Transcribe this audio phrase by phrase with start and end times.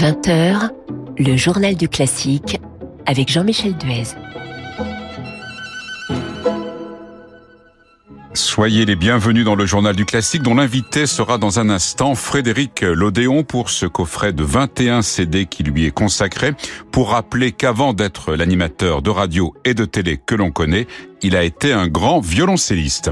[0.00, 0.70] 20h,
[1.18, 2.60] le journal du classique
[3.04, 4.04] avec Jean-Michel Duez.
[8.32, 12.82] Soyez les bienvenus dans le journal du classique dont l'invité sera dans un instant Frédéric
[12.82, 16.52] Lodéon pour ce coffret de 21 CD qui lui est consacré
[16.92, 20.86] pour rappeler qu'avant d'être l'animateur de radio et de télé que l'on connaît,
[21.22, 23.10] il a été un grand violoncelliste.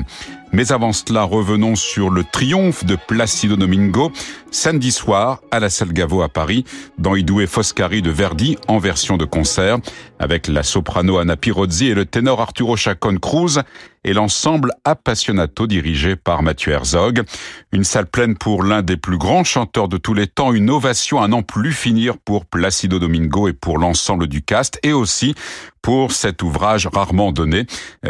[0.52, 4.13] Mais avant cela, revenons sur le triomphe de Placido Domingo,
[4.50, 6.64] samedi soir à la Salle Gaveau à Paris,
[6.99, 9.79] dans Idoué Foscari de Verdi en version de concert,
[10.18, 13.61] avec la soprano Anna Pirozzi et le ténor Arturo Chacon Cruz
[14.04, 17.25] et l'ensemble Appassionato dirigé par Mathieu Herzog.
[17.72, 21.21] Une salle pleine pour l'un des plus grands chanteurs de tous les temps, une ovation
[21.21, 25.35] à n'en plus finir pour Placido Domingo et pour l'ensemble du cast, et aussi
[25.82, 27.66] pour cet ouvrage rarement donné.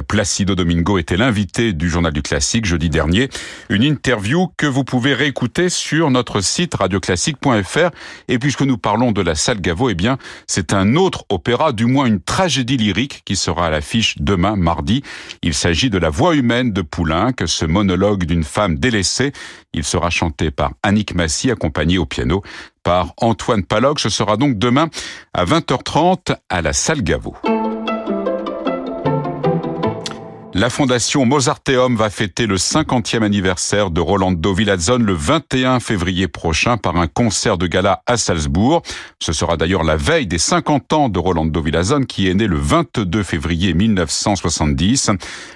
[0.09, 3.29] Placido Domingo était l'invité du journal du classique jeudi dernier.
[3.69, 7.91] Une interview que vous pouvez réécouter sur notre site radioclassique.fr.
[8.28, 11.87] Et puisque nous parlons de la salle Gaveau, eh bien, c'est un autre opéra, du
[11.87, 15.03] moins une tragédie lyrique qui sera à l'affiche demain, mardi.
[15.42, 19.33] Il s'agit de La Voix humaine de Poulenc, ce monologue d'une femme délaissée.
[19.72, 22.42] Il sera chanté par Annick Massy, accompagné au piano
[22.87, 23.98] par Antoine Palog.
[23.98, 24.89] Ce sera donc demain
[25.34, 27.34] à 20h30 à la salle Gaveau.
[30.55, 36.78] La fondation Mozarteum va fêter le 50e anniversaire de Rolando Villazone le 21 février prochain
[36.78, 38.83] par un concert de gala à Salzbourg.
[39.21, 42.56] Ce sera d'ailleurs la veille des 50 ans de Rolando Villazone qui est né le
[42.56, 45.11] 22 février 1970.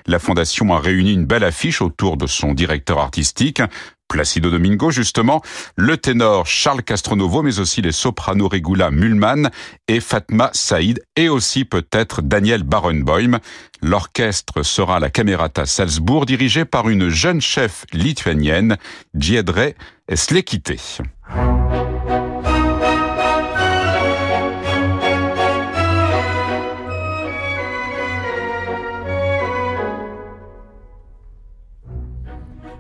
[0.07, 3.63] La fondation a réuni une belle affiche autour de son directeur artistique,
[4.11, 5.41] Placido Domingo, justement,
[5.77, 9.51] le ténor Charles Castronovo, mais aussi les sopranos Regula Mulman
[9.87, 13.39] et Fatma Saïd, et aussi peut-être Daniel Barenboim.
[13.81, 18.77] L'orchestre sera la Camerata Salzbourg, dirigé par une jeune chef lituanienne,
[19.15, 19.75] Giedre
[20.13, 21.01] Slekite.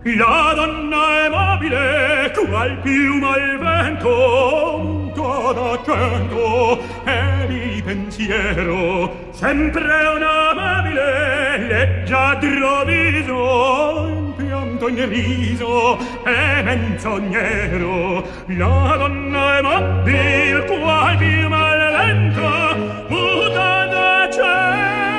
[0.04, 0.79] La
[1.60, 14.32] mobile, qual piuma al vento, muta d'accento e di pensiero, sempre un'amabile, leggiadro viso, in
[14.36, 18.24] pianto in riso, e menzognero.
[18.46, 22.48] La donna è mobile, qual piuma al vento,
[23.08, 25.10] muta d'accento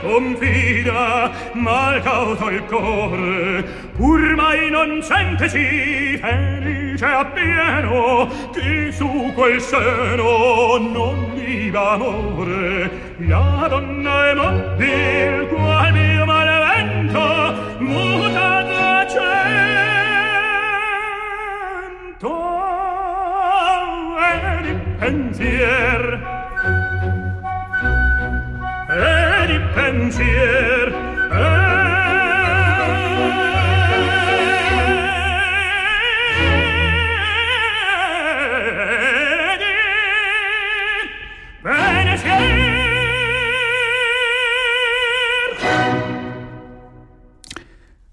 [0.00, 3.64] confida, mal cauto il cuore,
[3.96, 12.90] pur mai non sentesi felice appieno, chi su quel seno non viva amore.
[13.18, 19.66] La donna è mobil, qual mio malvento, muta d'accento
[24.26, 26.02] pensier e pensier
[28.88, 29.25] e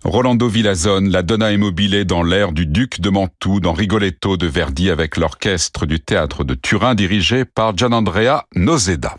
[0.04, 4.92] Rolando Villazone, la Donna Immobilée dans l'air du Duc de Mantoue, dans Rigoletto de Verdi
[4.92, 9.18] avec l'orchestre du théâtre de Turin dirigé par Gianandrea Nozeda.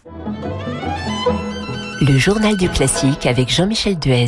[2.07, 4.27] Le journal du classique avec Jean-Michel Duez.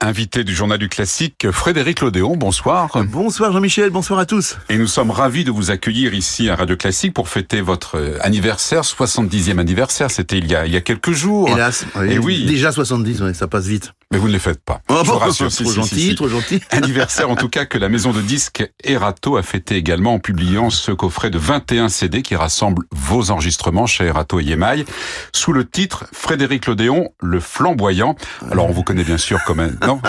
[0.00, 2.90] Invité du journal du classique, Frédéric Lodéon, bonsoir.
[3.08, 4.56] Bonsoir Jean-Michel, bonsoir à tous.
[4.70, 8.82] Et nous sommes ravis de vous accueillir ici à Radio Classique pour fêter votre anniversaire,
[8.82, 10.10] 70e anniversaire.
[10.10, 11.50] C'était il y a, il y a quelques jours.
[11.50, 12.46] Hélas, Et oui.
[12.46, 13.92] déjà 70, ouais, ça passe vite.
[14.12, 14.80] Mais vous ne les faites pas.
[14.88, 16.14] Oh, Je vous bon, rassure, si, trop si, gentil, si.
[16.16, 16.60] trop gentil.
[16.70, 20.70] Anniversaire en tout cas que la maison de disques Erato a fêté également en publiant
[20.70, 24.84] ce coffret de 21 CD qui rassemble vos enregistrements chez Erato et Yemaï
[25.32, 28.16] sous le titre Frédéric Lodéon, le flamboyant.
[28.50, 29.70] Alors on vous connaît bien sûr comme un...
[29.86, 30.00] Non?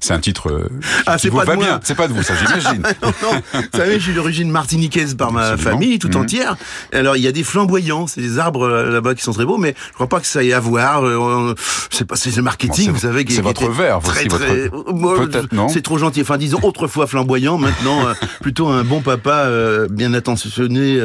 [0.00, 0.68] C'est un titre euh,
[1.06, 1.64] Ah, qui vous pas de va moi.
[1.64, 1.80] bien.
[1.84, 2.82] C'est pas de vous, ça j'imagine.
[3.02, 3.42] non, non.
[3.54, 5.70] Vous savez, j'ai d'origine martiniquaise par ma Absolument.
[5.72, 6.16] famille tout Mhm.
[6.22, 6.56] entière.
[6.92, 9.58] Alors, il y a des flamboyants, c'est des arbres euh, là-bas qui sont très beaux,
[9.58, 11.04] mais je crois pas que ça ait à voir.
[11.06, 11.54] euh,
[11.90, 13.24] C'est pas, c'est le marketing, Bon, vous savez.
[13.28, 16.22] c'est votre verve très, votre- Peut-être, non C'est trop gentil.
[16.22, 20.98] Enfin, disons autrefois flamboyant, maintenant euh, plutôt un bon papa euh, bien attentionné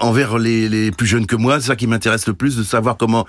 [0.00, 1.60] envers les, les plus jeunes que moi.
[1.60, 3.26] C'est ça qui m'intéresse le plus, de savoir comment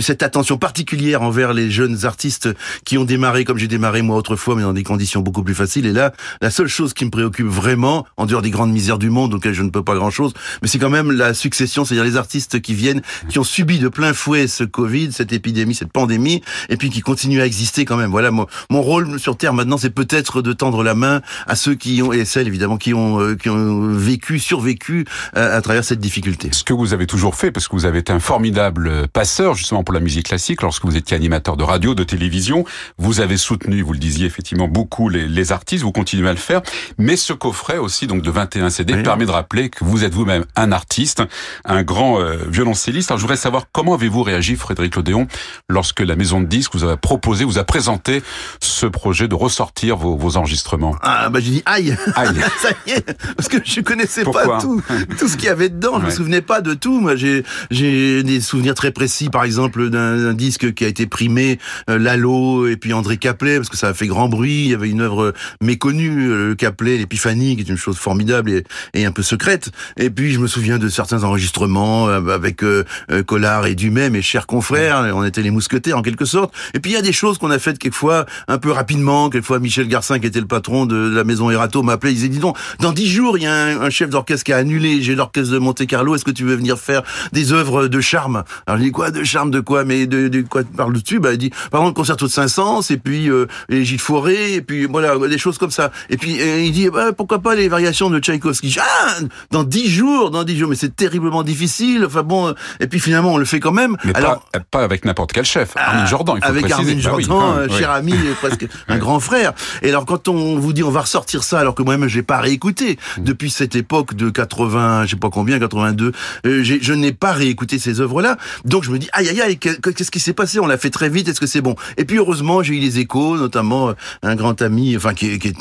[0.00, 2.48] cette attention particulière envers les jeunes artistes
[2.84, 5.86] qui ont démarré comme j'ai démarré moi autrefois, mais dans des conditions beaucoup plus faciles.
[5.86, 9.10] Et là, la seule chose qui me préoccupe vraiment, en dehors des grandes misères du
[9.10, 10.32] monde auxquelles je ne peux pas grand-chose,
[10.62, 13.88] mais c'est quand même la succession, c'est-à-dire les artistes qui viennent, qui ont subi de
[13.88, 17.96] plein fouet ce Covid, cette épidémie, cette pandémie, et puis qui continuent à exister quand
[17.96, 18.10] même.
[18.10, 21.74] Voilà, mon, mon rôle sur Terre maintenant, c'est peut-être de tendre la main à ceux
[21.74, 25.04] qui ont, et celles évidemment, qui ont, euh, qui ont vécu, survécu
[25.36, 26.50] euh, à travers cette difficulté.
[26.52, 29.84] Ce que vous avez toujours fait, parce que vous avez été un formidable passeur justement
[29.84, 32.64] pour la musique classique, lorsque vous étiez animateur de radio, de télévision,
[32.98, 36.38] vous avez soutenu, vous le disiez effectivement, beaucoup les, les artistes, vous continuez à le
[36.38, 36.60] faire,
[36.98, 39.02] mais ce coffret aussi, donc de 21 CD, Oui.
[39.02, 41.22] permet de rappeler que vous êtes vous-même un artiste,
[41.64, 43.10] un grand euh, violoncelliste.
[43.10, 45.26] Alors je voudrais savoir comment avez-vous réagi, Frédéric Lodéon,
[45.68, 48.22] lorsque la maison de disques vous a proposé, vous a présenté
[48.60, 50.96] ce projet de ressortir vos, vos enregistrements?
[51.02, 52.36] Ah bah j'ai dit aïe, Aïe.
[52.60, 54.46] ça y est, parce que je connaissais Pourquoi?
[54.46, 54.82] pas tout,
[55.18, 55.94] tout ce qu'il y avait dedans.
[55.96, 56.10] Je me Ouais.
[56.10, 57.00] souvenais pas de tout.
[57.00, 61.06] Moi j'ai j'ai des souvenirs très précis, par exemple d'un d'un disque qui a été
[61.06, 61.58] primé,
[61.90, 64.64] euh, Lalo et puis André Caplet, parce que ça a fait grand bruit.
[64.64, 65.32] Il y avait une œuvre
[65.62, 68.64] méconnue, euh, Caplet, l'Épiphanie, qui est une chose formidable et,
[68.94, 69.70] et un peu secrète.
[69.96, 74.10] Et puis je me souviens de certains enregistrements euh, avec euh, euh, Collard et Dumais,
[74.10, 75.04] mes chers confrères.
[75.14, 76.54] On était les mousquetaires en quelque sorte.
[76.74, 79.30] Et puis il y a des choses qu'on a faites quelquefois un peu rapidement.
[79.30, 82.12] Quelquefois Michel Garcin, qui était le patron de la maison Erato, m'appelait.
[82.12, 84.52] Il disait dis donc, dans dix jours, il y a un, un chef d'orchestre qui
[84.52, 85.02] a annulé.
[85.02, 86.14] J'ai l'orchestre de Monte Carlo.
[86.14, 87.02] Est-ce que tu veux venir faire
[87.32, 88.44] des œuvres de charme?
[88.66, 89.84] Alors je dis quoi de charme de quoi?
[89.84, 92.96] Mais de, de quoi parles-tu Bah il dit par exemple le concerto de Saint-Saëns et
[92.96, 95.90] puis euh, les Gilles Fauré et puis voilà des choses comme ça.
[96.10, 98.76] Et puis euh, il dit bah, pourquoi pas les variations de Tchaïkovski?
[98.80, 99.16] Ah
[99.50, 102.04] dans dix jours, dans dix jours, mais c'est terriblement difficile.
[102.06, 103.96] Enfin bon, euh, et puis finalement on le fait quand même.
[104.04, 105.72] Mais Alors pas, pas avec n'importe quel chef.
[105.76, 106.70] Armin Jordan, il faut avec.
[106.70, 107.76] Armin Bah oui, Jordan, oui.
[107.78, 109.52] cher ami, presque un grand frère.
[109.82, 112.38] Et alors quand on vous dit on va ressortir ça, alors que moi-même j'ai pas
[112.38, 113.22] réécouté Mm.
[113.24, 116.12] depuis cette époque de 80, je sais pas combien, 82,
[116.46, 118.36] euh, je n'ai pas réécouté ces œuvres-là.
[118.64, 120.58] Donc je me dis aïe aïe aïe, que- que- qu'est-ce qui s'est passé?
[120.60, 121.28] On l'a fait très vite.
[121.28, 121.74] Est-ce que c'est bon?
[121.96, 125.38] Et puis heureusement j'ai eu les échos, notamment euh, un grand ami, enfin qui est,
[125.38, 125.54] qui est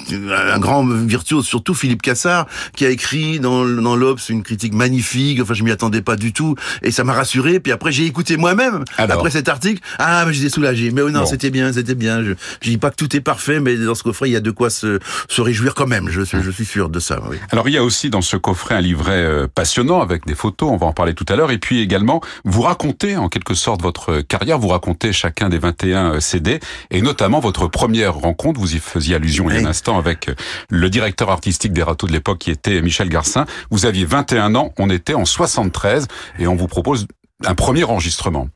[0.56, 5.40] un grand virtuose, surtout Philippe Cassard, qui a écrit dans dans l'Obs une critique magnifique.
[5.42, 7.60] Enfin je m'y attendais pas du tout et ça m'a rassuré.
[7.60, 9.82] Puis après j'ai écouté moi-même Alors après cet article.
[10.00, 10.92] Ah mais j'étais soulagé.
[10.92, 11.26] Mais oh non Bon.
[11.26, 12.24] c'était bien, c'était bien.
[12.24, 14.40] Je, je dis pas que tout est parfait, mais dans ce coffret il y a
[14.42, 15.00] de quoi se,
[15.30, 16.10] se réjouir quand même.
[16.10, 17.20] Je, suis- je suis sûr de ça.
[17.30, 17.38] Oui.
[17.52, 20.70] Alors il y a aussi dans ce coffret un livret euh, passionnant avec des photos,
[20.72, 23.82] on va en parler tout à l'heure, et puis également vous racontez en quelque sorte
[23.82, 26.60] votre carrière, vous racontez chacun des 21 CD,
[26.92, 30.30] et notamment votre première rencontre, vous y faisiez allusion il y a un instant avec
[30.30, 30.36] euh,
[30.70, 34.74] le directeur artistique des Râteaux de l'époque qui était Michel Garcin, vous aviez 21 ans,
[34.80, 36.08] on était en 73,
[36.40, 37.06] et on vous propose
[37.44, 38.48] un premier enregistrement.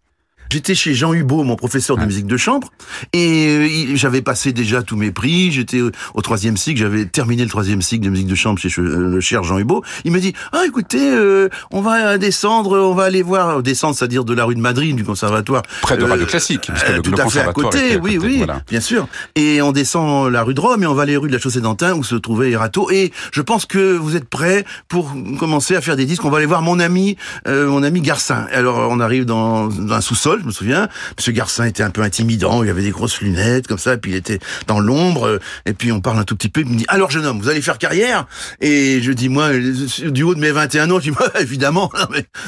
[0.51, 2.69] J'étais chez Jean Hubot, mon professeur de musique de chambre,
[3.13, 3.48] et
[3.92, 5.51] euh, j'avais passé déjà tous mes prix.
[5.51, 8.80] J'étais au- troisième cycle, j'avais terminé le troisième cycle de musique de chambre chez che-
[8.80, 9.84] euh, le cher Jean Hubot.
[10.06, 14.25] Il me dit ah écoutez, euh, on va descendre, on va aller voir descendre, c'est-à-dire
[14.25, 15.62] de la rue de Madrid du conservatoire.
[15.84, 17.98] Près de Euh, Radio Classique, puisque Euh, le, tout le à fait à côté, à
[17.98, 18.62] oui, côté, oui, voilà.
[18.68, 19.07] bien sûr.
[19.36, 21.62] Et on descend la rue de Rome et on va aller rue de la Chaussée
[21.62, 22.90] d'Antin où se trouvait Erato.
[22.90, 26.25] Et je pense que vous êtes prêts pour commencer à faire des disques.
[26.25, 27.18] On va aller voir mon ami,
[27.48, 28.48] euh, mon ami Garcin.
[28.51, 30.88] Alors on arrive dans, dans un sous-sol, je me souviens.
[31.18, 32.63] Monsieur Garcin était un peu intimidant.
[32.63, 35.27] Il avait des grosses lunettes comme ça, puis il était dans l'ombre.
[35.27, 36.62] euh, Et puis on parle un tout petit peu.
[36.62, 38.27] Il me dit alors jeune homme, vous allez faire carrière?
[38.62, 41.91] Et je dis moi du haut de mes 21 ans, je dis moi évidemment.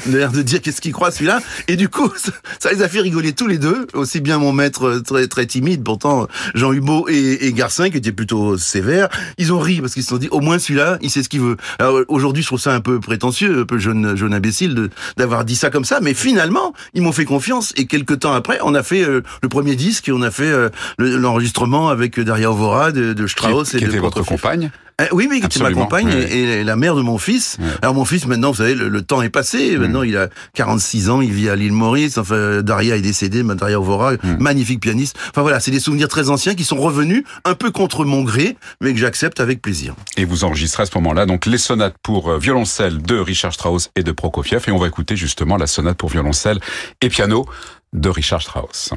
[0.06, 1.40] L'air de dire qu'est-ce qu'il croit celui-là?
[1.68, 2.10] Et du coup
[2.58, 5.46] ça, les a fait rigoler tous les deux, aussi bien mon maître euh, très très
[5.46, 9.08] timide, pourtant Jean Hubot et, et Garcin qui étaient plutôt sévères.
[9.38, 11.40] Ils ont ri parce qu'ils se sont dit au moins celui-là, il sait ce qu'il
[11.40, 11.56] veut.
[11.78, 15.56] Alors aujourd'hui, je trouve ça un peu prétentieux, un peu jeune jeune imbécile d'avoir dit
[15.56, 18.82] ça comme ça, mais finalement, ils m'ont fait confiance et quelques temps après, on a
[18.82, 22.92] fait euh, le premier disque et on a fait euh, le- l'enregistrement avec Daria Ovora
[22.92, 24.66] de, Strauss qui et de était votre compagne.
[24.66, 27.58] Euh, oui, oui, qui était ma compagne oui, et, et la mère de mon fils.
[27.82, 29.76] Alors mon fils, maintenant, vous savez, le, le temps est passé.
[29.76, 32.18] Maintenant, il a 46 ans, il vit à l'île Maurice.
[32.18, 35.16] Enfin, Daria est décédée, Daria Ovora, magnifique pianiste.
[35.30, 38.56] Enfin voilà, c'est des souvenirs très anciens qui sont revenus un peu contre mon gré,
[38.80, 39.94] mais que j'accepte avec plaisir.
[40.16, 43.90] Et vous enregistrez à ce moment-là donc les sonates pour euh, violoncelle de Richard Strauss
[43.96, 44.64] et de Prokofiev.
[44.68, 46.60] Et on va écouter justement la sonate pour violoncelle
[47.00, 47.46] et piano
[47.92, 48.90] de Richard Strauss.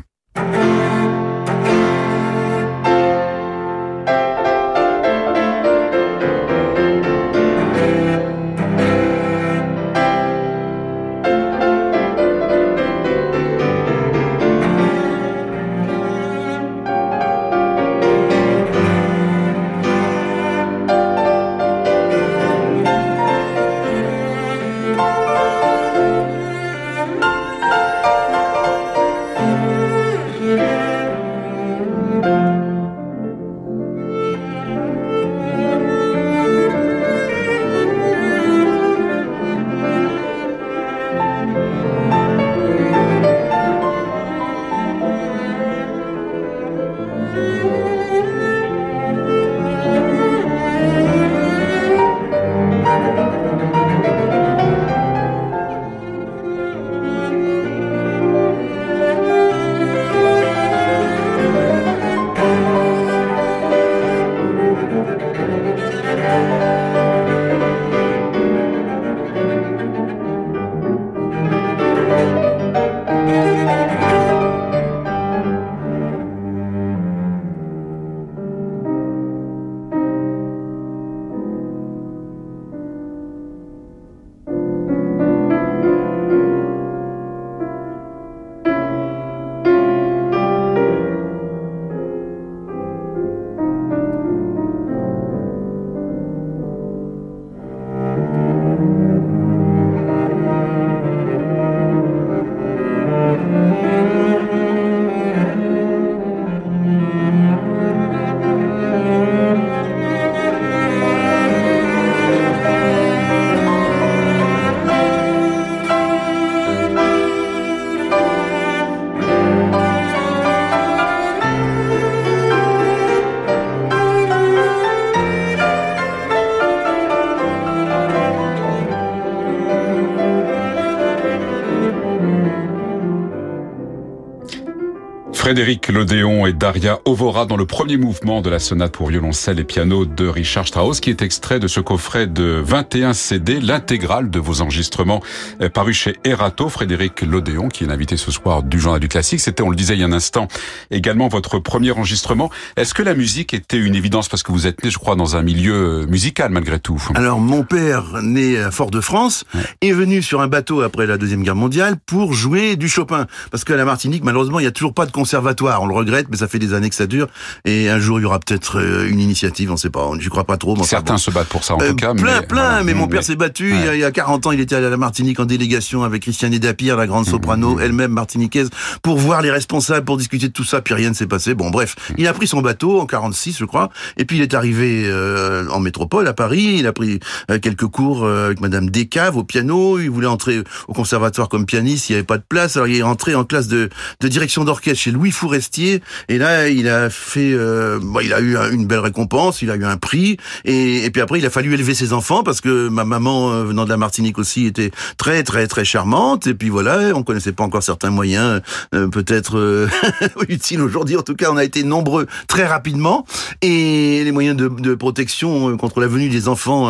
[135.46, 139.64] Frédéric Lodéon et Daria Ovora dans le premier mouvement de la sonate pour violoncelle et
[139.64, 144.40] piano de Richard Strauss, qui est extrait de ce coffret de 21 CD, l'intégrale de
[144.40, 145.22] vos enregistrements
[145.62, 146.68] euh, parus chez Erato.
[146.68, 149.94] Frédéric Lodéon, qui est l'invité ce soir du Journal du Classique, c'était, on le disait
[149.94, 150.48] il y a un instant,
[150.90, 152.50] également votre premier enregistrement.
[152.76, 154.30] Est-ce que la musique était une évidence?
[154.30, 157.64] Parce que vous êtes né, je crois, dans un milieu musical malgré tout Alors mon
[157.64, 159.46] père, né à Fort-de-France,
[159.82, 163.28] est venu sur un bateau après la Deuxième Guerre mondiale pour jouer du Chopin.
[163.52, 165.82] Parce qu'à la Martinique, malheureusement, il n'y a toujours pas de conservatoire.
[165.84, 167.28] On le regrette, mais ça fait des années que ça dure.
[167.66, 170.10] Et un jour, il y aura peut-être euh, une initiative, on ne sait pas.
[170.20, 170.76] Je crois pas trop.
[170.76, 171.18] Mais Certains bon.
[171.18, 172.14] se battent pour ça, en Euh, tout cas.
[172.14, 172.84] plein, mais, plein.
[172.84, 173.70] Mais mon Mm, père s'est battu.
[173.72, 176.04] Il, y a, il y a 40 ans, il était à la Martinique en délégation
[176.04, 178.70] avec Christiane Dapire, la grande soprano, elle-même martiniquaise,
[179.04, 180.82] pour voir les responsables, pour discuter de tout ça.
[180.82, 181.54] Puis rien ne s'est passé.
[181.54, 183.90] Bon, bref, il a pris son bateau en 46, je crois.
[184.18, 186.76] Et puis il est arrivé euh, en métropole à Paris.
[186.80, 187.20] Il a pris
[187.52, 190.00] euh, quelques cours avec Madame Descaves au piano.
[190.00, 192.10] Il voulait entrer au conservatoire comme pianiste.
[192.10, 192.76] Il n'y avait pas de place.
[192.78, 193.90] Alors il est rentré en classe de,
[194.22, 196.02] de direction d'orchestre chez Louis Fourestier.
[196.30, 199.62] Et là, il a fait, euh, bon, il a eu un- une belle récompense.
[199.62, 200.38] Il a eu un prix.
[200.64, 203.86] Et, puis après, il a fallu élever ses enfants parce que ma maman euh, venant
[203.86, 206.48] de la Martinique aussi était très très très charmante.
[206.48, 208.62] Et puis voilà, on connaissait pas encore certains moyens,
[208.94, 209.88] euh, peut-être
[210.50, 211.18] utiles aujourd'hui.
[211.18, 213.26] En tout cas, on a été nombreux très rapidement.
[213.62, 216.90] Et les moyens de, protection contre la venue des enfants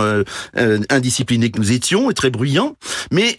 [0.90, 2.76] indisciplinés que nous étions et très bruyants.
[3.12, 3.38] Mais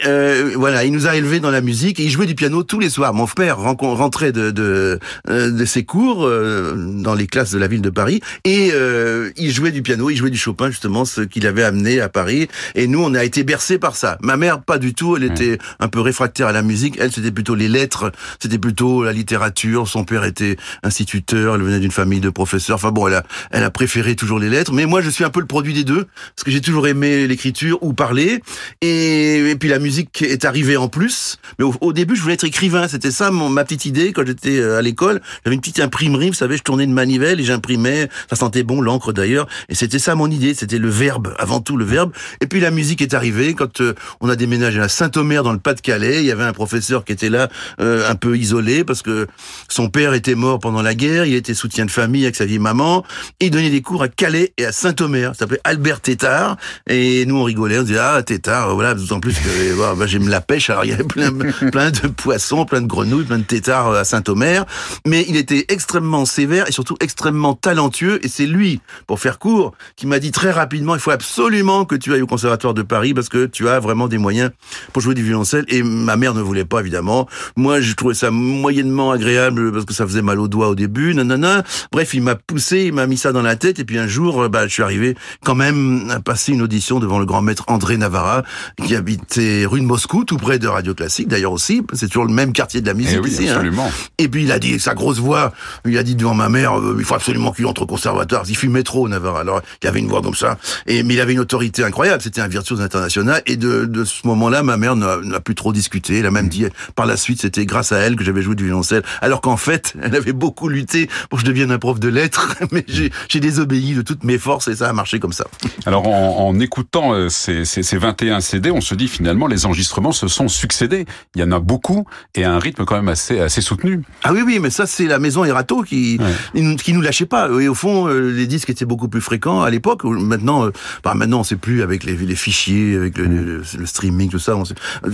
[0.56, 2.90] voilà, il nous a élevés dans la musique et il jouait du piano tous les
[2.90, 3.14] soirs.
[3.14, 4.85] Mon père rentrait de,
[5.28, 9.30] euh, de ses cours euh, dans les classes de la ville de Paris et euh,
[9.36, 12.48] il jouait du piano, il jouait du Chopin justement, ce qu'il avait amené à Paris.
[12.74, 14.18] Et nous, on a été bercés par ça.
[14.20, 15.16] Ma mère, pas du tout.
[15.16, 16.96] Elle était un peu réfractaire à la musique.
[16.98, 19.88] Elle, c'était plutôt les lettres, c'était plutôt la littérature.
[19.88, 21.56] Son père était instituteur.
[21.56, 22.76] Elle venait d'une famille de professeurs.
[22.76, 24.72] Enfin bon, elle a, elle a préféré toujours les lettres.
[24.72, 27.26] Mais moi, je suis un peu le produit des deux parce que j'ai toujours aimé
[27.26, 28.42] l'écriture ou parler.
[28.80, 31.38] Et, et puis la musique est arrivée en plus.
[31.58, 32.88] Mais au, au début, je voulais être écrivain.
[32.88, 35.20] C'était ça mon, ma petite idée quand j'étais euh, à l'école.
[35.44, 38.08] J'avais une petite imprimerie, vous savez, je tournais une manivelle et j'imprimais.
[38.30, 39.46] Ça sentait bon l'encre d'ailleurs.
[39.68, 40.54] Et c'était ça mon idée.
[40.54, 42.12] C'était le verbe, avant tout le verbe.
[42.40, 45.58] Et puis la musique est arrivée quand euh, on a déménagé à Saint-Omer dans le
[45.58, 46.20] Pas-de-Calais.
[46.20, 47.48] Il y avait un professeur qui était là,
[47.80, 49.26] euh, un peu isolé parce que
[49.68, 51.24] son père était mort pendant la guerre.
[51.24, 53.04] Il était soutien de famille avec sa vieille maman.
[53.40, 55.34] Et il donnait des cours à Calais et à Saint-Omer.
[55.34, 56.56] Ça s'appelait Albert Tétard.
[56.88, 58.94] Et nous on rigolait, on disait ah Tétard, voilà.
[58.94, 60.70] D'autant plus que bah, j'aime la pêche.
[60.70, 61.32] Alors il y avait plein,
[61.72, 64.65] plein de poissons, plein de grenouilles, plein de tétards à Saint-Omer.
[65.06, 68.24] Mais il était extrêmement sévère et surtout extrêmement talentueux.
[68.24, 71.94] Et c'est lui, pour faire court, qui m'a dit très rapidement il faut absolument que
[71.94, 74.50] tu ailles au conservatoire de Paris parce que tu as vraiment des moyens
[74.92, 75.64] pour jouer du violoncelle.
[75.68, 77.28] Et ma mère ne voulait pas évidemment.
[77.56, 81.14] Moi, je trouvais ça moyennement agréable parce que ça faisait mal aux doigts au début.
[81.14, 81.62] Nanana.
[81.92, 83.78] Bref, il m'a poussé, il m'a mis ça dans la tête.
[83.78, 87.18] Et puis un jour, bah, je suis arrivé quand même à passer une audition devant
[87.18, 88.42] le grand maître André Navarra,
[88.84, 91.82] qui habitait rue de Moscou, tout près de Radio Classique d'ailleurs aussi.
[91.92, 93.48] C'est toujours le même quartier de la musique Eh oui, ici.
[93.48, 93.52] hein.
[93.54, 93.90] absolument.
[94.18, 95.52] Et puis il a dit avec sa grosse voix,
[95.86, 98.44] il a dit devant ma mère, euh, il faut absolument qu'il entre au conservatoire.
[98.48, 99.36] Il fumait trop, Navarre.
[99.36, 102.22] Alors il avait une voix comme ça, et mais il avait une autorité incroyable.
[102.22, 103.42] C'était un virtuose international.
[103.46, 106.18] Et de, de ce moment-là, ma mère n'a plus trop discuté.
[106.18, 108.64] Elle a même dit par la suite, c'était grâce à elle que j'avais joué du
[108.64, 109.02] violoncelle.
[109.20, 112.54] Alors qu'en fait, elle avait beaucoup lutté pour que je devienne un prof de lettres,
[112.72, 115.46] mais j'ai j'ai désobéi de toutes mes forces et ça a marché comme ça.
[115.84, 119.66] Alors en, en écoutant euh, ces, ces, ces 21 CD, on se dit finalement les
[119.66, 121.06] enregistrements se sont succédés.
[121.34, 124.02] Il y en a beaucoup et à un rythme quand même assez, assez soutenu.
[124.22, 126.18] Ah oui, oui, mais ça, c'est la maison Erato qui,
[126.54, 126.76] Ouais.
[126.76, 127.48] qui, nous, lâchait pas.
[127.60, 130.04] Et au fond, euh, les disques étaient beaucoup plus fréquents à l'époque.
[130.04, 130.70] Maintenant, euh,
[131.04, 134.38] bah, maintenant, on sait plus avec les, les fichiers, avec le, le- le streaming, tout
[134.38, 134.56] ça.
[134.56, 134.74] On sait-
[135.04, 135.10] euh,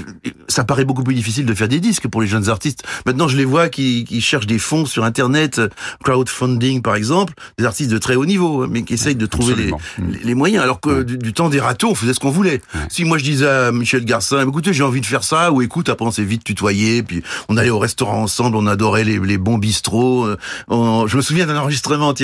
[0.48, 2.84] ça paraît beaucoup plus difficile de faire des disques pour les jeunes artistes.
[3.06, 5.60] Maintenant, je les vois qui, qui cherchent des fonds sur Internet,
[6.04, 9.54] crowdfunding par exemple, des artistes de très haut niveau, hein, mais qui essayent de trouver
[9.54, 9.80] les, Absolument.
[10.20, 10.62] Les, les moyens.
[10.62, 12.60] Alors que du, du temps des râteaux, on faisait ce qu'on voulait.
[12.88, 15.88] Si moi je disais à Michel Garcin, écoutez, j'ai envie de faire ça, ou écoute,
[15.88, 19.38] après on s'est vite tutoyé, puis on allait au restaurant ensemble, on adorait les, les
[19.38, 20.24] bons bistrots.
[20.26, 20.36] euh,
[20.68, 22.14] on- je me souviens d'un enregistrement,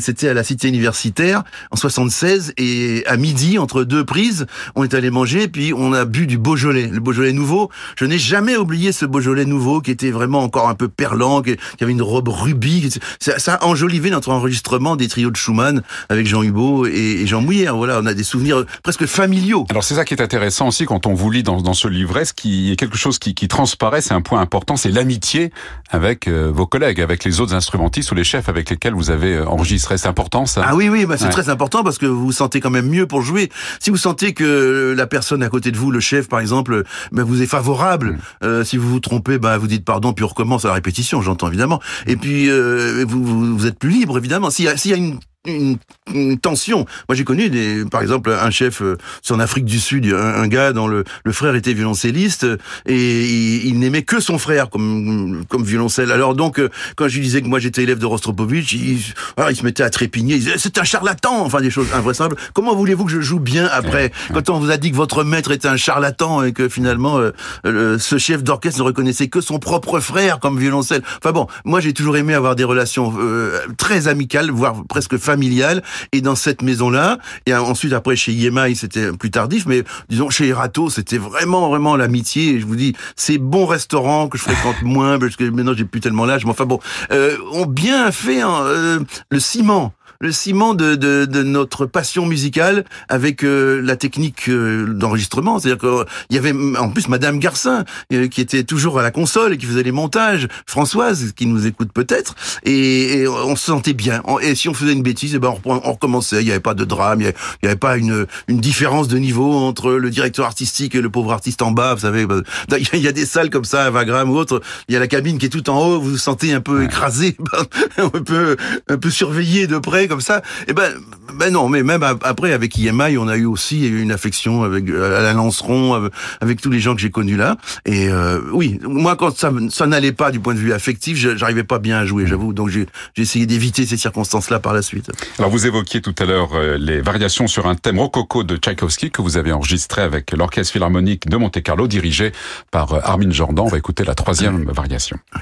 [0.00, 4.94] c'était à la cité universitaire en 76, et à midi, entre deux prises, on est
[4.94, 7.70] allé manger, puis on a bu du Beaujolais, le Beaujolais nouveau.
[7.96, 11.56] Je n'ai jamais oublié ce Beaujolais nouveau qui était vraiment encore un peu perlant, qui
[11.76, 12.98] qui avait une robe rubis.
[13.20, 17.26] Ça, ça a enjolivé notre enregistrement des trios de Schumann avec Jean Hubot et, et
[17.26, 17.76] Jean Mouillère.
[17.76, 19.66] Voilà, on a des souvenirs presque familiaux.
[19.70, 22.24] Alors c'est ça qui est intéressant aussi quand on vous lit dans, dans ce livret,
[22.24, 25.52] ce qui est quelque chose qui, qui transparaît, c'est un point important, c'est l'amitié
[25.90, 29.34] avec euh, vos collègues, avec les autres instrumentistes ou les chefs avec lesquels vous avez
[29.36, 29.98] euh, enregistré.
[29.98, 31.30] C'est important ça Ah oui, oui, bah c'est Ouais.
[31.30, 33.50] très important parce que vous vous sentez quand même mieux pour jouer.
[33.80, 37.22] Si vous sentez que la personne à côté de vous, le chef par exemple, bah,
[37.24, 38.18] vous est favorable, Mm.
[38.44, 41.20] euh, si vous vous trompez, bah, vous dites pardon, puis on recommence à la répétition,
[41.22, 41.80] j'entends évidemment.
[42.06, 44.50] Et puis euh, vous, vous, vous êtes plus libre évidemment.
[44.50, 45.78] S'il y, a- s'il y a une une,
[46.12, 46.86] une tension.
[47.08, 50.16] Moi, j'ai connu des, par exemple, un chef euh, c'est en Afrique du Sud, un,
[50.16, 52.46] un gars dont le, le frère était violoncelliste
[52.86, 56.12] et il, il n'aimait que son frère comme comme violoncelle.
[56.12, 59.00] Alors donc, euh, quand je lui disais que moi j'étais élève de Rostropovitch, il,
[59.36, 60.34] ah, il se mettait à trépigner.
[60.34, 62.40] Il disait c'est un charlatan, enfin des choses invraisemblables.
[62.52, 65.50] Comment voulez-vous que je joue bien après quand on vous a dit que votre maître
[65.52, 67.30] était un charlatan et que finalement euh,
[67.64, 71.02] le- ce chef d'orchestre ne reconnaissait que son propre frère comme violoncelle?
[71.18, 75.82] Enfin bon, moi j'ai toujours aimé avoir des relations euh, très amicales, voire presque familiales.
[76.12, 80.48] Et dans cette maison-là, et ensuite après chez Yemai, c'était plus tardif, mais disons chez
[80.48, 82.54] Erato, c'était vraiment vraiment l'amitié.
[82.54, 85.84] Et je vous dis, ces bons restaurants que je fréquente moins parce que maintenant j'ai
[85.84, 86.46] plus tellement l'âge.
[86.46, 86.80] Mais enfin bon,
[87.12, 92.26] euh, ont bien fait hein, euh, le ciment le ciment de, de, de notre passion
[92.26, 95.58] musicale avec euh, la technique euh, d'enregistrement.
[95.58, 99.52] C'est-à-dire qu'il y avait en plus Madame Garcin euh, qui était toujours à la console
[99.52, 103.92] et qui faisait les montages, Françoise qui nous écoute peut-être, et, et on se sentait
[103.92, 104.22] bien.
[104.42, 106.40] Et si on faisait une bêtise, eh ben on, recommençait.
[106.42, 109.52] Il n'y avait pas de drame, il n'y avait, pas une, une différence de niveau
[109.54, 111.94] entre le directeur artistique et le pauvre artiste en bas.
[111.94, 112.40] Vous savez, bah,
[112.92, 114.60] il y a- des salles comme ça à Wagram ou autre.
[114.88, 116.84] Il y a la cabine qui est tout en haut, vous vous sentez un peu
[116.84, 117.36] écrasé,
[117.98, 118.56] un peu
[118.88, 120.42] un peu surveillé de près comme ça.
[120.66, 120.92] Et ben
[121.34, 124.88] ben non, mais même ap- après avec IMI, on a eu aussi une affection avec
[124.88, 126.08] euh, Alain Lanceron,
[126.40, 127.56] avec, tous les gens que j'ai connus là.
[127.86, 131.64] Et euh, oui, moi quand ça ça n'allait pas du point de vue affectif, j'arrivais
[131.64, 132.52] pas bien à jouer, j'avoue.
[132.52, 135.10] Donc j'ai essayé d'éviter ces circonstances-là par la suite.
[135.38, 139.10] Alors vous évoquiez tout à l'heure euh, les variations sur un thème rococo de Tchaïkovski
[139.10, 142.32] que vous avez enregistré avec l'Orchestre Philharmonique de Monte-Carlo dirigé
[142.70, 143.66] par Armin Jordan.
[143.66, 145.18] On va écouter la troisième variation.
[145.34, 145.40] Les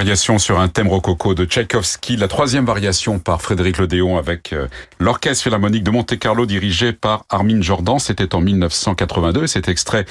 [0.00, 4.66] variations sur un thème rococo de Tchaïkovski, la troisième variation par Frédéric Lodéon avec euh,
[4.98, 7.98] l'Orchestre Philharmonique de Monte-Carlo dirigé par Armin Jordan.
[7.98, 9.46] C'était en 1982.
[9.46, 10.06] C'est extrait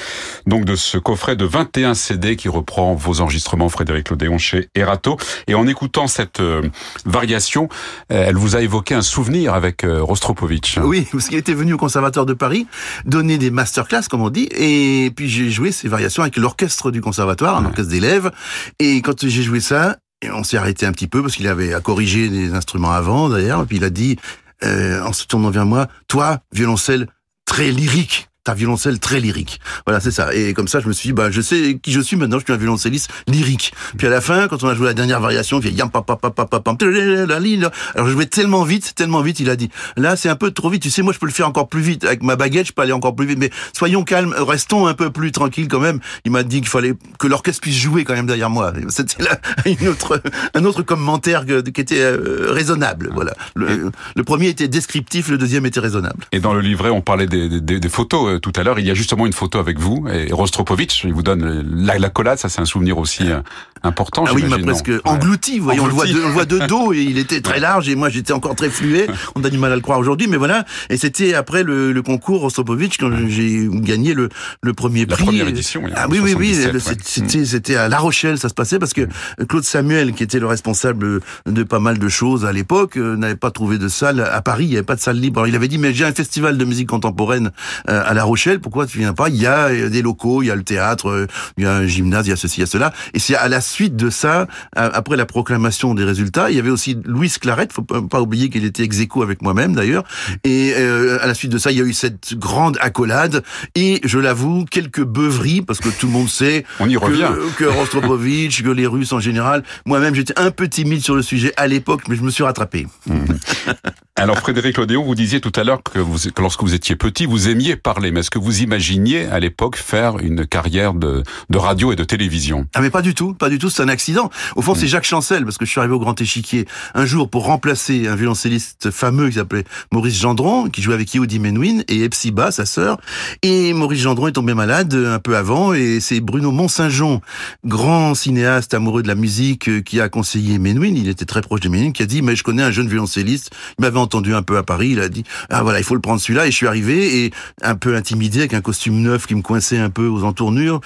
[0.46, 5.18] donc de ce coffret de 21 CD qui reprend vos enregistrements Frédéric Lodéon chez Erato.
[5.48, 6.62] Et en écoutant cette euh,
[7.06, 7.68] variation,
[8.12, 10.78] euh, elle vous a évoqué un souvenir avec Rostropovitch.
[10.84, 12.68] Oui, parce qu'il était venu au Conservatoire de Paris
[13.06, 17.02] donner des masterclass, comme on dit, et puis j'ai joué ces variations avec l'orchestre du
[17.02, 18.30] Conservatoire, un orchestre d'élèves.
[18.78, 19.79] Et quand j'ai joué ça,
[20.22, 23.30] et on s'est arrêté un petit peu parce qu'il avait à corriger des instruments avant
[23.30, 23.64] d'ailleurs.
[23.64, 24.18] Et puis il a dit,
[24.64, 27.08] euh, en se tournant vers moi, toi, violoncelle
[27.46, 29.62] très lyrique ta violoncelle très lyrique.
[29.86, 30.34] Voilà, c'est ça.
[30.34, 32.46] Et comme ça, je me suis dit, bah, je sais qui je suis maintenant, je
[32.46, 33.74] suis un violoncelliste lyrique.
[33.96, 38.12] Puis à la fin, quand on a joué la dernière variation, il yam Alors je
[38.12, 40.82] jouais tellement vite, tellement vite, il a dit, là, c'est un peu trop vite.
[40.82, 42.06] Tu sais, moi, je peux le faire encore plus vite.
[42.06, 43.38] Avec ma baguette, je peux aller encore plus vite.
[43.38, 46.00] Mais soyons calmes, restons un peu plus tranquilles quand même.
[46.26, 48.74] Il m'a dit qu'il fallait que l'orchestre puisse jouer quand même derrière moi.
[48.88, 50.24] C'était là une autre,
[50.56, 53.12] un autre commentaire qui était euh, raisonnable.
[53.14, 53.36] Voilà.
[53.54, 56.26] Le, le, premier était descriptif, le deuxième était raisonnable.
[56.32, 58.86] Et dans le livret, on parlait des, des, des photos euh, tout à l'heure, il
[58.86, 62.38] y a justement une photo avec vous et Rostropovitch, il vous donne la, la collade,
[62.38, 63.42] ça c'est un souvenir aussi euh,
[63.84, 64.26] important.
[64.28, 66.60] Ah oui, il m'a presque englouti, vous voyez, on le voit de, on voit de
[66.68, 69.08] dos et il était très large et moi j'étais encore très fluet.
[69.36, 70.66] On a du mal à le croire aujourd'hui, mais voilà.
[70.90, 74.30] Et c'était après le, le concours Rostropovitch quand j'ai gagné le,
[74.62, 75.24] le premier prix.
[75.24, 75.84] La première édition.
[75.96, 76.56] Ah oui, oui, oui.
[77.04, 79.08] C'était, c'était à La Rochelle, ça se passait parce que
[79.48, 83.36] Claude Samuel, qui était le responsable de pas mal de choses à l'époque, euh, n'avait
[83.36, 84.66] pas trouvé de salle à Paris.
[84.66, 85.40] Il n'y avait pas de salle libre.
[85.40, 87.52] Alors, il avait dit mais j'ai un festival de musique contemporaine
[87.90, 88.60] euh, à La Rochelle.
[88.60, 89.30] Pourquoi tu viens pas?
[89.30, 91.28] Il y a euh, des locaux, il y a le théâtre,
[91.58, 92.94] il y a un gymnase, il y a ceci, il y a cela.
[93.14, 96.70] Et c'est à la suite de ça, après la proclamation des résultats, il y avait
[96.70, 100.04] aussi Louis Clarette, faut pas oublier qu'il était ex avec moi-même d'ailleurs.
[100.44, 103.44] Et à la suite de ça, il y a eu cette grande accolade
[103.76, 107.30] et je l'avoue quelques beuveries parce que tout le monde sait On y que, revient.
[107.58, 109.64] que Rostropovitch, que les Russes en général.
[109.86, 112.88] Moi-même, j'étais un peu timide sur le sujet à l'époque, mais je me suis rattrapé.
[114.16, 117.48] Alors Frédéric Lodéon, vous disiez tout à l'heure que, que lorsque vous étiez petit, vous
[117.48, 118.09] aimiez parler.
[118.12, 122.04] Mais est-ce que vous imaginiez à l'époque faire une carrière de, de radio et de
[122.04, 122.68] télévision?
[122.74, 123.70] Ah mais pas du tout, pas du tout.
[123.70, 124.30] C'est un accident.
[124.56, 127.30] Au fond, c'est Jacques Chancel parce que je suis arrivé au Grand Échiquier un jour
[127.30, 132.04] pour remplacer un violoncelliste fameux qui s'appelait Maurice Gendron, qui jouait avec Yehudi Menuhin et
[132.04, 133.00] Epsiba, sa sœur.
[133.42, 137.22] Et Maurice Gendron est tombé malade un peu avant et c'est Bruno Mont-Saint-Jean,
[137.66, 140.94] grand cinéaste amoureux de la musique, qui a conseillé Menuhin.
[140.96, 143.52] Il était très proche de Menuhin, qui a dit mais je connais un jeune violoncelliste.
[143.78, 144.90] Il m'avait entendu un peu à Paris.
[144.92, 147.32] Il a dit ah voilà il faut le prendre celui-là et je suis arrivé et
[147.62, 150.82] un peu intimidé avec un costume neuf qui me coinçait un peu aux entournures.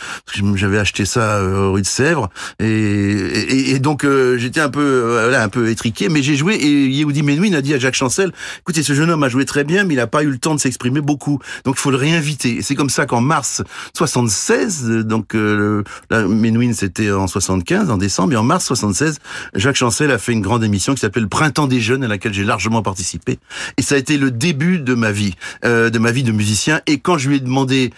[0.56, 5.43] J'avais acheté ça euh, rue de Sèvres et, donc euh, j'étais un peu euh, voilà
[5.43, 8.84] un peu étriqué mais j'ai joué et Yehudi Menuhin a dit à Jacques Chancel écoutez
[8.84, 10.60] ce jeune homme a joué très bien mais il n'a pas eu le temps de
[10.60, 12.58] s'exprimer beaucoup donc il faut le réinviter.
[12.58, 13.62] Et c'est comme ça qu'en mars
[13.95, 19.19] 76 donc euh, Menuhin c'était en 75 en décembre et en mars 76
[19.56, 22.34] Jacques Chancel a fait une grande émission qui s'appelait le Printemps des jeunes à laquelle
[22.34, 23.39] j'ai largement participé
[23.78, 26.82] et ça a été le début de ma vie, euh, de ma vie de musicien.
[26.88, 27.93] Et quand je lui ai demandé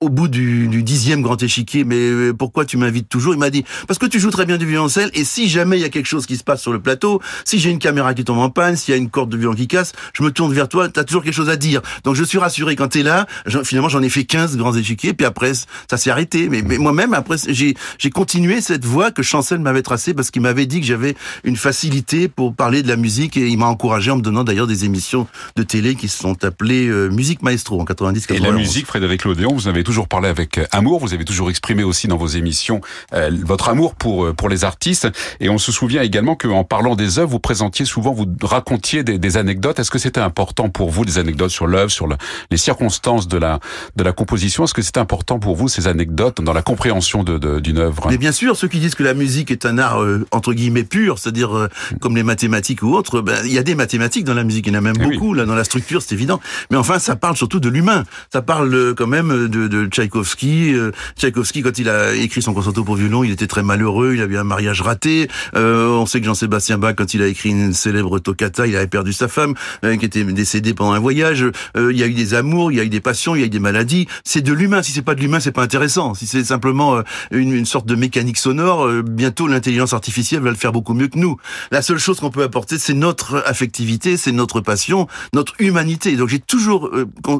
[0.00, 3.34] au bout du, du dixième grand échiquier, mais euh, pourquoi tu m'invites toujours?
[3.34, 5.82] Il m'a dit parce que tu joues très bien du violoncelle et si jamais il
[5.82, 8.24] y a quelque chose qui se passe sur le plateau, si j'ai une caméra qui
[8.24, 10.54] tombe en panne, s'il y a une corde de violon qui casse, je me tourne
[10.54, 11.82] vers toi, tu as toujours quelque chose à dire.
[12.04, 13.26] Donc je suis rassuré quand tu es là.
[13.62, 16.48] Finalement, j'en ai fait 15 grands échiquiers, puis après ça s'est arrêté.
[16.48, 20.64] Mais, mais moi-même après j'ai continué cette voie que Chancel m'avait tracée parce qu'il m'avait
[20.64, 24.16] dit que j'avais une facilité pour parler de la musique et il m'a encouragé en
[24.16, 27.84] me donnant d'ailleurs des émissions de télé qui se sont appelées euh, Musique Maestro en
[27.84, 31.00] 90 Et la musique, Frédéric Lodéon, vous avez toujours parlé avec euh, amour.
[31.00, 32.80] Vous avez toujours exprimé aussi dans vos émissions
[33.12, 35.08] euh, votre amour pour euh, pour les artistes.
[35.40, 39.18] Et on se souvient également qu'en parlant des œuvres, vous présentiez souvent, vous racontiez des,
[39.18, 39.80] des anecdotes.
[39.80, 42.16] Est-ce que c'était important pour vous des anecdotes sur l'œuvre, sur le,
[42.52, 43.58] les circonstances de la
[43.96, 44.62] de la composition?
[44.62, 48.06] Est-ce que c'était important pour vous ces anecdotes dans la compréhension de d'une œuvre?
[48.10, 50.84] Mais bien sûr, ceux qui disent que la musique est un art euh, entre guillemets
[50.84, 51.68] pur, c'est-à-dire euh,
[52.00, 54.72] comme les mathématiques ou autres, ben, il y a des mathématiques dans la musique, il
[54.72, 55.14] y en a même Eh oui.
[55.16, 56.38] beaucoup là dans la structure, c'est évident.
[56.70, 58.04] Mais enfin, ça parle surtout de l'humain.
[58.32, 60.74] Ça parle euh, quand même de, de Tchaïkovski.
[60.74, 64.14] Euh, Tchaïkovski, quand il a écrit son concerto pour violon, il était très malheureux.
[64.14, 65.28] Il avait un mariage raté.
[65.56, 68.86] Euh, on sait que Jean-Sébastien Bach, quand il a écrit une célèbre toccata, il avait
[68.86, 71.44] perdu sa femme, euh, qui était décédée pendant un voyage.
[71.76, 73.42] Euh, il y a eu des amours, il y a eu des passions, il y
[73.42, 74.06] a eu des maladies.
[74.24, 74.82] C'est de l'humain.
[74.82, 76.14] Si c'est pas de l'humain, c'est pas intéressant.
[76.14, 80.50] Si c'est simplement euh, une, une sorte de mécanique sonore, euh, bientôt l'intelligence artificielle va
[80.50, 81.36] le faire beaucoup mieux que nous.
[81.70, 86.16] La seule chose qu'on peut apporter, c'est notre affectivité, c'est notre passion, notre humanité.
[86.16, 86.90] Donc j'ai toujours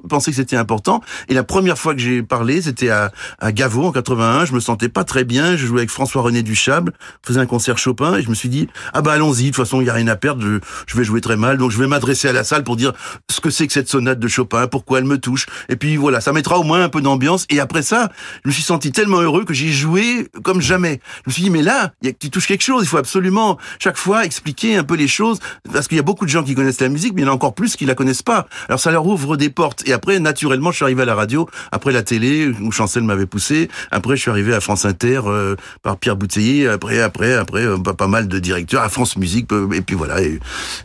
[0.08, 1.00] pensé que c'était important.
[1.28, 2.62] Et la première fois que j'ai parler.
[2.62, 4.46] C'était à, à Gavot en 81.
[4.46, 5.56] Je me sentais pas très bien.
[5.56, 6.94] Je jouais avec François-René Duchable.
[7.22, 9.42] On faisait un concert Chopin et je me suis dit ah bah allons-y.
[9.42, 10.42] De toute façon, il y a rien à perdre.
[10.42, 12.92] Je, je vais jouer très mal, donc je vais m'adresser à la salle pour dire
[13.30, 15.46] ce que c'est que cette sonate de Chopin, pourquoi elle me touche.
[15.68, 17.46] Et puis voilà, ça mettra au moins un peu d'ambiance.
[17.50, 18.10] Et après ça,
[18.44, 21.00] je me suis senti tellement heureux que j'ai joué comme jamais.
[21.24, 22.84] Je me suis dit mais là, y a, tu touches quelque chose.
[22.84, 25.40] Il faut absolument chaque fois expliquer un peu les choses
[25.72, 27.32] parce qu'il y a beaucoup de gens qui connaissent la musique, mais il y en
[27.32, 28.46] a encore plus qui la connaissent pas.
[28.68, 29.82] Alors ça leur ouvre des portes.
[29.86, 32.19] Et après, naturellement, je suis arrivé à la radio, après la télé
[32.60, 33.68] où Chancel m'avait poussé.
[33.90, 36.68] Après, je suis arrivé à France Inter euh, par Pierre Bouteiller.
[36.68, 39.52] Après, après, après, euh, pas, pas mal de directeurs à France Musique.
[39.52, 40.20] euh, Et puis voilà.
[40.22, 40.38] Et,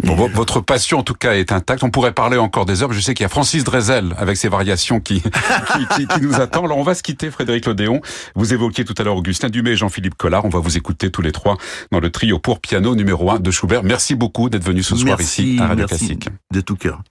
[0.03, 1.83] Bon, et- votre passion en tout cas est intacte.
[1.83, 2.93] On pourrait parler encore des heures.
[2.93, 6.35] Je sais qu'il y a Francis Drezel avec ses variations qui, qui, qui- qui nous
[6.35, 6.65] attend.
[6.65, 8.01] Alors on va se quitter, Frédéric Lodéon.
[8.35, 10.45] Vous évoquiez tout à l'heure Augustin Dumay et Jean-Philippe Collard.
[10.45, 11.57] On va vous écouter tous les trois
[11.91, 13.83] dans le trio pour piano numéro 1 de Schubert.
[13.83, 16.29] Merci beaucoup d'être venu ce soir merci, ici à Radio merci Classique.
[16.53, 17.01] de tout cœur.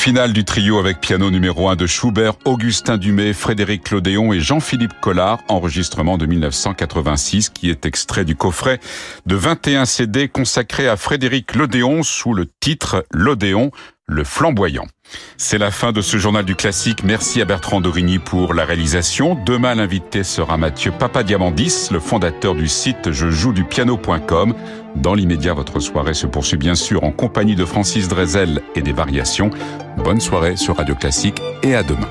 [0.00, 4.40] Le final du trio avec piano numéro 1 de Schubert, Augustin Dumay, Frédéric Clodéon et
[4.40, 8.80] Jean-Philippe Collard, enregistrement de 1986 qui est extrait du coffret
[9.26, 13.72] de 21 CD consacré à Frédéric Lodéon sous le titre L'Odéon,
[14.06, 14.86] le flamboyant.
[15.36, 17.02] C'est la fin de ce journal du classique.
[17.02, 19.36] Merci à Bertrand Dorigny pour la réalisation.
[19.46, 24.54] Demain, l'invité sera Mathieu Papadiamandis, le fondateur du site je joue du piano.com.
[24.96, 28.92] Dans l'immédiat, votre soirée se poursuit bien sûr en compagnie de Francis Drezel et des
[28.92, 29.50] variations.
[29.96, 32.08] Bonne soirée sur Radio Classique et à demain.